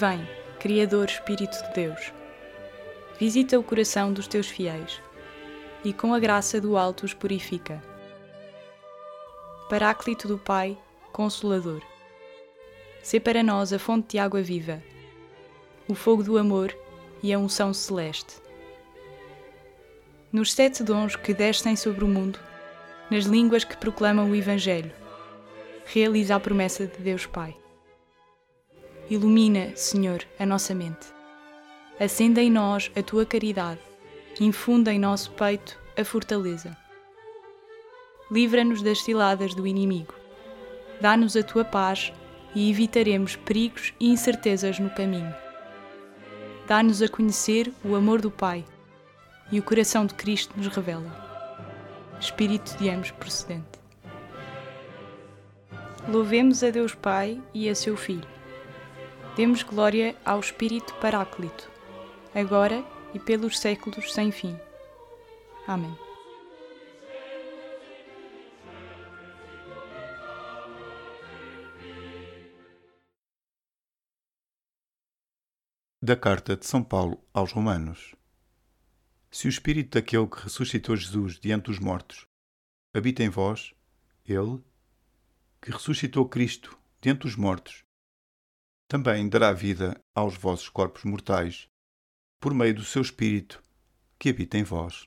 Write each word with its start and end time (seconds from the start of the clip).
Vem, 0.00 0.24
Criador 0.60 1.06
Espírito 1.06 1.60
de 1.60 1.74
Deus, 1.74 2.12
visita 3.18 3.58
o 3.58 3.64
coração 3.64 4.12
dos 4.12 4.28
teus 4.28 4.46
fiéis 4.46 5.02
e 5.84 5.92
com 5.92 6.14
a 6.14 6.20
graça 6.20 6.60
do 6.60 6.76
alto 6.76 7.04
os 7.04 7.12
purifica. 7.12 7.82
Paráclito 9.68 10.28
do 10.28 10.38
Pai, 10.38 10.78
Consolador, 11.10 11.82
sê 13.02 13.18
para 13.18 13.42
nós 13.42 13.72
a 13.72 13.78
fonte 13.80 14.10
de 14.10 14.18
água 14.20 14.40
viva, 14.40 14.80
o 15.88 15.96
fogo 15.96 16.22
do 16.22 16.38
amor 16.38 16.72
e 17.20 17.34
a 17.34 17.38
unção 17.40 17.74
celeste. 17.74 18.40
Nos 20.30 20.52
sete 20.52 20.84
dons 20.84 21.16
que 21.16 21.34
descem 21.34 21.74
sobre 21.74 22.04
o 22.04 22.08
mundo, 22.08 22.38
nas 23.10 23.24
línguas 23.24 23.64
que 23.64 23.76
proclamam 23.76 24.30
o 24.30 24.36
Evangelho, 24.36 24.92
realiza 25.86 26.36
a 26.36 26.40
promessa 26.40 26.86
de 26.86 26.98
Deus 26.98 27.26
Pai. 27.26 27.56
Ilumina, 29.10 29.74
Senhor, 29.74 30.22
a 30.38 30.44
nossa 30.44 30.74
mente. 30.74 31.06
Acenda 31.98 32.42
em 32.42 32.50
nós 32.50 32.90
a 32.94 33.02
tua 33.02 33.24
caridade, 33.24 33.80
infunda 34.38 34.92
em 34.92 34.98
nosso 34.98 35.30
peito 35.30 35.78
a 35.96 36.04
fortaleza. 36.04 36.76
Livra-nos 38.30 38.82
das 38.82 39.02
ciladas 39.02 39.54
do 39.54 39.66
inimigo. 39.66 40.14
Dá-nos 41.00 41.36
a 41.38 41.42
tua 41.42 41.64
paz 41.64 42.12
e 42.54 42.70
evitaremos 42.70 43.34
perigos 43.34 43.94
e 43.98 44.10
incertezas 44.10 44.78
no 44.78 44.90
caminho. 44.90 45.34
Dá-nos 46.66 47.00
a 47.00 47.08
conhecer 47.08 47.72
o 47.82 47.94
amor 47.94 48.20
do 48.20 48.30
Pai 48.30 48.62
e 49.50 49.58
o 49.58 49.62
coração 49.62 50.04
de 50.04 50.12
Cristo 50.12 50.52
nos 50.54 50.66
revela. 50.66 51.26
Espírito 52.20 52.76
de 52.76 52.90
ambos 52.90 53.10
procedente. 53.12 53.78
Louvemos 56.06 56.62
a 56.62 56.68
Deus 56.68 56.94
Pai 56.94 57.40
e 57.54 57.70
a 57.70 57.74
seu 57.74 57.96
Filho. 57.96 58.37
Demos 59.38 59.62
glória 59.62 60.20
ao 60.24 60.40
Espírito 60.40 60.92
Paráclito, 60.96 61.70
agora 62.34 62.84
e 63.14 63.20
pelos 63.20 63.56
séculos 63.56 64.12
sem 64.12 64.32
fim. 64.32 64.58
Amém. 65.64 65.96
Da 76.02 76.16
Carta 76.16 76.56
de 76.56 76.66
São 76.66 76.82
Paulo 76.82 77.24
aos 77.32 77.52
Romanos. 77.52 78.16
Se 79.30 79.46
o 79.46 79.48
Espírito 79.48 79.96
daquele 79.96 80.26
que 80.26 80.42
ressuscitou 80.42 80.96
Jesus 80.96 81.38
diante 81.38 81.66
dos 81.66 81.78
mortos 81.78 82.26
habita 82.92 83.22
em 83.22 83.28
vós, 83.28 83.72
ele, 84.26 84.60
que 85.62 85.70
ressuscitou 85.70 86.28
Cristo 86.28 86.76
diante 87.00 87.20
dos 87.20 87.36
mortos, 87.36 87.86
também 88.88 89.28
dará 89.28 89.52
vida 89.52 90.00
aos 90.14 90.34
vossos 90.34 90.70
corpos 90.70 91.04
mortais, 91.04 91.68
por 92.40 92.54
meio 92.54 92.74
do 92.74 92.84
seu 92.84 93.02
Espírito 93.02 93.62
que 94.18 94.30
habita 94.30 94.56
em 94.56 94.64
vós. 94.64 95.06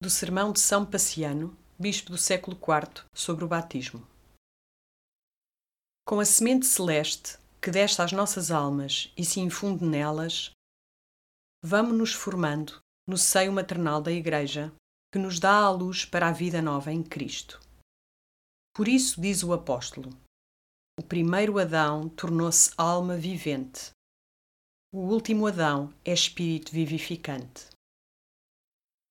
Do 0.00 0.10
Sermão 0.10 0.52
de 0.52 0.60
São 0.60 0.84
Paciano, 0.84 1.56
Bispo 1.78 2.10
do 2.10 2.18
século 2.18 2.56
IV, 2.56 3.04
sobre 3.12 3.44
o 3.44 3.48
batismo. 3.48 4.11
Com 6.12 6.20
a 6.20 6.26
semente 6.26 6.66
celeste 6.66 7.38
que 7.58 7.70
desce 7.70 8.02
às 8.02 8.12
nossas 8.12 8.50
almas 8.50 9.10
e 9.16 9.24
se 9.24 9.40
infunde 9.40 9.82
nelas, 9.82 10.50
vamos-nos 11.64 12.12
formando 12.12 12.78
no 13.08 13.16
seio 13.16 13.50
maternal 13.50 14.02
da 14.02 14.12
Igreja, 14.12 14.70
que 15.10 15.18
nos 15.18 15.40
dá 15.40 15.54
a 15.54 15.70
luz 15.70 16.04
para 16.04 16.28
a 16.28 16.30
vida 16.30 16.60
nova 16.60 16.92
em 16.92 17.02
Cristo. 17.02 17.58
Por 18.76 18.88
isso, 18.88 19.22
diz 19.22 19.42
o 19.42 19.54
apóstolo, 19.54 20.10
o 21.00 21.02
primeiro 21.02 21.58
Adão 21.58 22.10
tornou-se 22.10 22.70
alma 22.76 23.16
vivente. 23.16 23.90
O 24.92 24.98
último 24.98 25.46
Adão 25.46 25.94
é 26.04 26.12
espírito 26.12 26.72
vivificante. 26.72 27.68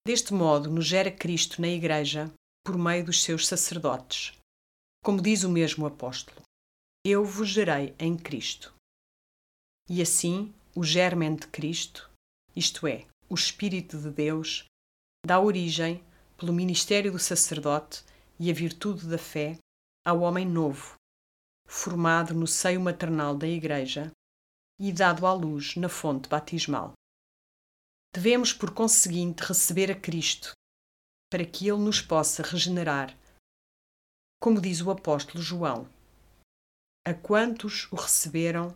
Deste 0.06 0.36
modo, 0.36 0.70
nos 0.70 0.86
gera 0.86 1.10
Cristo 1.10 1.62
na 1.62 1.68
Igreja 1.68 2.32
por 2.64 2.78
meio 2.78 3.04
dos 3.04 3.24
seus 3.24 3.48
sacerdotes, 3.48 4.38
como 5.04 5.20
diz 5.20 5.44
o 5.44 5.50
mesmo 5.50 5.88
apóstolo 5.88 6.44
eu 7.04 7.26
vos 7.26 7.50
gerei 7.50 7.96
em 7.98 8.16
Cristo. 8.16 8.74
E 9.90 10.04
assim, 10.04 10.54
o 10.76 10.84
germen 10.84 11.36
de 11.36 11.48
Cristo, 11.48 12.12
isto 12.56 12.86
é, 12.86 13.08
o 13.28 13.34
Espírito 13.34 13.98
de 13.98 14.12
Deus, 14.12 14.66
dá 15.26 15.40
origem, 15.40 16.04
pelo 16.38 16.54
ministério 16.54 17.12
do 17.12 17.18
sacerdote 17.18 18.04
e 18.40 18.52
a 18.52 18.54
virtude 18.54 19.08
da 19.08 19.18
fé, 19.18 19.58
ao 20.06 20.22
homem 20.22 20.46
novo, 20.46 20.96
formado 21.68 22.36
no 22.36 22.46
seio 22.46 22.80
maternal 22.80 23.36
da 23.36 23.48
Igreja 23.48 24.12
e 24.80 24.92
dado 24.92 25.26
à 25.26 25.34
luz 25.34 25.76
na 25.76 25.90
fonte 25.90 26.30
batismal. 26.30 26.94
Devemos, 28.14 28.54
por 28.54 28.74
conseguinte, 28.74 29.44
receber 29.44 29.92
a 29.92 30.00
Cristo, 30.00 30.52
para 31.32 31.46
que 31.46 31.68
Ele 31.68 31.80
nos 31.80 32.00
possa 32.00 32.44
regenerar, 32.44 33.18
como 34.40 34.62
diz 34.62 34.82
o 34.82 34.92
apóstolo 34.92 35.42
João 35.42 35.90
a 37.06 37.14
quantos 37.14 37.88
o 37.92 37.96
receberam, 37.96 38.76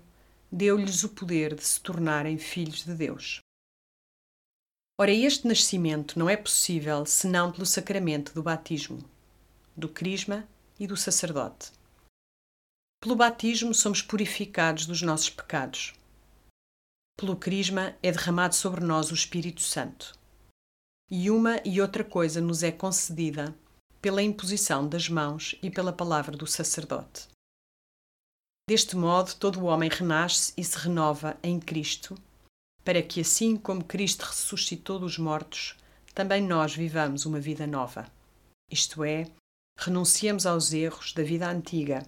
deu-lhes 0.52 1.04
o 1.04 1.10
poder 1.10 1.54
de 1.54 1.64
se 1.64 1.80
tornarem 1.80 2.38
filhos 2.38 2.84
de 2.84 2.94
Deus. 2.94 3.40
Ora, 5.00 5.12
este 5.12 5.48
nascimento 5.48 6.18
não 6.18 6.30
é 6.30 6.38
possível 6.38 7.06
senão 7.06 7.52
pelo 7.52 7.66
sacramento 7.66 8.34
do 8.34 8.42
batismo, 8.42 9.04
do 9.76 9.90
crisma 9.90 10.48
e 10.80 10.88
do 10.88 10.96
sacerdote. 10.96 11.72
Pelo 13.02 13.16
batismo 13.16 13.74
somos 13.74 14.02
purificados 14.02 14.86
dos 14.86 15.02
nossos 15.02 15.30
pecados. 15.30 15.94
Pelo 17.18 17.36
crisma 17.36 17.96
é 18.02 18.12
derramado 18.12 18.56
sobre 18.56 18.84
nós 18.84 19.12
o 19.12 19.14
Espírito 19.14 19.62
Santo. 19.62 20.18
E 21.12 21.30
uma 21.30 21.62
e 21.64 21.80
outra 21.80 22.04
coisa 22.04 22.42
nos 22.42 22.64
é 22.64 22.72
concedida 22.72 23.56
pela 24.02 24.24
imposição 24.24 24.88
das 24.88 25.08
mãos 25.10 25.56
e 25.62 25.70
pela 25.70 25.94
palavra 25.94 26.36
do 26.36 26.48
sacerdote. 26.48 27.35
Deste 28.68 28.96
modo, 28.96 29.36
todo 29.36 29.60
o 29.60 29.66
homem 29.66 29.90
renasce 29.90 30.52
e 30.58 30.64
se 30.64 30.78
renova 30.78 31.38
em 31.44 31.60
Cristo, 31.60 32.18
para 32.84 33.02
que, 33.02 33.22
assim 33.22 33.56
como 33.56 33.84
Cristo 33.84 34.24
ressuscitou 34.24 35.00
dos 35.00 35.20
mortos, 35.20 35.76
também 36.16 36.42
nós 36.42 36.76
vivamos 36.76 37.26
uma 37.26 37.40
vida 37.40 37.68
nova. 37.68 38.12
Isto 38.72 39.04
é, 39.04 39.30
renunciemos 39.78 40.46
aos 40.46 40.74
erros 40.74 41.14
da 41.14 41.22
vida 41.22 41.48
antiga 41.48 42.08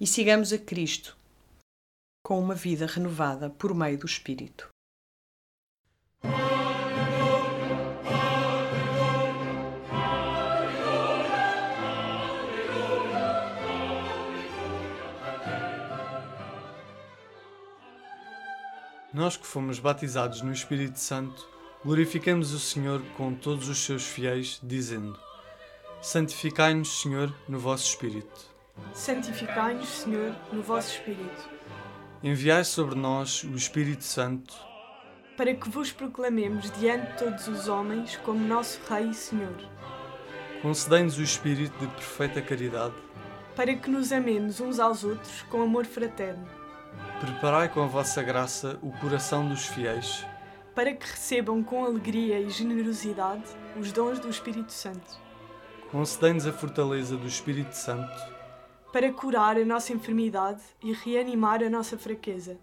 e 0.00 0.06
sigamos 0.06 0.52
a 0.52 0.58
Cristo 0.58 1.16
com 2.24 2.40
uma 2.40 2.54
vida 2.56 2.86
renovada 2.86 3.48
por 3.50 3.72
meio 3.72 3.98
do 3.98 4.06
Espírito. 4.06 4.68
Nós 19.16 19.34
que 19.34 19.46
fomos 19.46 19.78
batizados 19.78 20.42
no 20.42 20.52
Espírito 20.52 20.98
Santo, 20.98 21.48
glorificamos 21.82 22.52
o 22.52 22.60
Senhor 22.60 23.00
com 23.16 23.34
todos 23.34 23.66
os 23.66 23.78
seus 23.78 24.04
fiéis, 24.04 24.60
dizendo: 24.62 25.18
Santificai-nos, 26.02 27.00
Senhor, 27.00 27.34
no 27.48 27.58
vosso 27.58 27.88
Espírito. 27.88 28.44
Santificai-nos, 28.92 29.88
Senhor, 29.88 30.36
no 30.52 30.62
vosso 30.62 30.90
Espírito. 30.90 31.48
Enviai 32.22 32.62
sobre 32.62 32.94
nós 32.94 33.42
o 33.42 33.56
Espírito 33.56 34.04
Santo, 34.04 34.54
para 35.34 35.54
que 35.54 35.70
vos 35.70 35.90
proclamemos 35.90 36.70
diante 36.72 37.12
de 37.12 37.18
todos 37.18 37.48
os 37.48 37.68
homens 37.68 38.18
como 38.18 38.46
nosso 38.46 38.78
Rei 38.86 39.08
e 39.08 39.14
Senhor. 39.14 39.56
Concedei-nos 40.60 41.16
o 41.16 41.22
Espírito 41.22 41.74
de 41.78 41.86
perfeita 41.86 42.42
caridade, 42.42 42.96
para 43.56 43.74
que 43.74 43.88
nos 43.88 44.12
amemos 44.12 44.60
uns 44.60 44.78
aos 44.78 45.04
outros 45.04 45.40
com 45.48 45.62
amor 45.62 45.86
fraterno 45.86 46.55
Preparai 47.20 47.70
com 47.70 47.82
a 47.82 47.86
vossa 47.86 48.22
graça 48.22 48.78
o 48.82 48.92
coração 48.92 49.48
dos 49.48 49.64
fiéis, 49.64 50.26
para 50.74 50.92
que 50.92 51.06
recebam 51.06 51.64
com 51.64 51.82
alegria 51.82 52.38
e 52.38 52.50
generosidade 52.50 53.44
os 53.80 53.90
dons 53.90 54.18
do 54.18 54.28
Espírito 54.28 54.70
Santo. 54.70 55.18
Concedei-nos 55.90 56.46
a 56.46 56.52
fortaleza 56.52 57.16
do 57.16 57.26
Espírito 57.26 57.72
Santo, 57.72 58.12
para 58.92 59.10
curar 59.14 59.56
a 59.56 59.64
nossa 59.64 59.94
enfermidade 59.94 60.60
e 60.82 60.92
reanimar 60.92 61.62
a 61.62 61.70
nossa 61.70 61.96
fraqueza. 61.96 62.58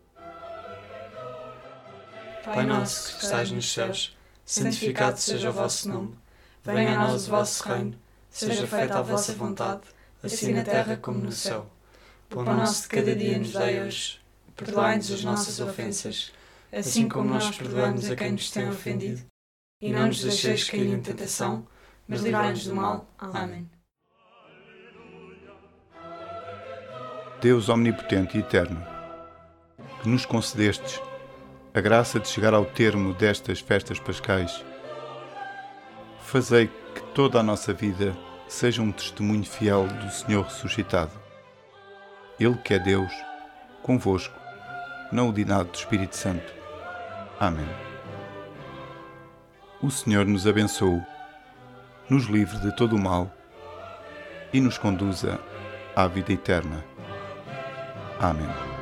Pai 2.46 2.64
nosso 2.64 3.18
que 3.18 3.24
estás 3.24 3.52
nos 3.52 3.74
céus, 3.74 4.16
santificado 4.46 5.18
seja 5.18 5.50
o 5.50 5.54
vosso 5.54 5.90
nome. 5.90 6.16
Venha 6.64 7.00
a 7.00 7.08
nós 7.08 7.28
o 7.28 7.32
vosso 7.32 7.68
reino, 7.68 8.00
seja 8.30 8.68
feita 8.68 9.00
a 9.00 9.02
vossa 9.02 9.34
vontade, 9.34 9.82
assim 10.22 10.54
na 10.54 10.64
terra 10.64 10.96
como 10.96 11.18
no 11.18 11.32
céu. 11.32 11.66
Pão 12.30 12.44
nosso 12.44 12.84
de 12.84 12.90
cada 12.90 13.16
dia 13.16 13.40
nos 13.40 13.52
dai 13.52 13.82
hoje 13.82 14.23
perdoai-nos 14.56 15.12
as 15.12 15.24
nossas 15.24 15.60
ofensas, 15.60 16.32
assim 16.72 17.08
como 17.08 17.30
nós 17.30 17.56
perdoamos 17.56 18.10
a 18.10 18.16
quem 18.16 18.32
nos 18.34 18.52
tem 18.52 18.70
ofendido. 18.70 19.22
E 19.82 19.92
não 19.92 20.08
nos 20.08 20.22
deixeis 20.22 20.70
cair 20.70 20.88
em 20.88 21.02
tentação, 21.02 21.68
mas 22.08 22.22
livrai-nos 22.22 22.66
do 22.66 22.76
mal. 22.76 23.08
Amém. 23.18 23.70
Deus 27.42 27.68
omnipotente 27.68 28.38
e 28.38 28.40
eterno, 28.40 28.82
que 30.02 30.08
nos 30.08 30.26
concedestes 30.26 31.02
a 31.74 31.82
graça 31.82 32.20
de 32.20 32.28
chegar 32.28 32.54
ao 32.54 32.66
termo 32.66 33.14
destas 33.16 33.60
festas 33.60 34.00
pascais, 34.00 34.64
fazei 36.22 36.68
que 36.68 37.02
toda 37.14 37.40
a 37.40 37.44
nossa 37.44 37.74
vida 37.74 38.16
seja 38.48 38.82
um 38.82 38.92
testemunho 38.92 39.44
fiel 39.44 39.88
do 39.88 40.12
Senhor 40.12 40.44
ressuscitado. 40.44 41.12
Ele 42.40 42.56
que 42.58 42.76
é 42.76 42.80
Deus, 42.80 43.12
convosco, 43.82 44.40
na 45.14 45.24
unidade 45.24 45.70
do 45.70 45.76
Espírito 45.76 46.16
Santo. 46.16 46.52
Amém. 47.40 47.70
O 49.82 49.92
Senhor 49.92 50.26
nos 50.26 50.48
abençoe, 50.48 51.02
nos 52.10 52.26
livre 52.26 52.58
de 52.60 52.76
todo 52.76 52.96
o 52.96 53.00
mal 53.00 53.32
e 54.52 54.60
nos 54.60 54.78
conduza 54.78 55.40
à 55.96 56.08
vida 56.08 56.34
eterna. 56.34 56.84
Amém. 58.20 58.73